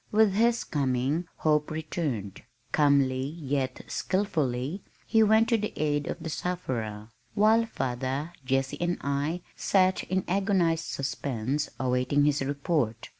[0.11, 2.41] With his coming hope returned.
[2.71, 8.97] Calmly yet skillfully he went to the aid of the sufferer, while father, Jessie and
[9.01, 13.09] I sat in agonized suspense awaiting his report.